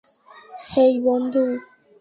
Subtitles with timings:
[0.69, 1.43] হেই, বন্ধু!